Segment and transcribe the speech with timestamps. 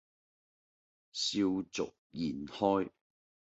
[1.11, 2.89] 笑逐言開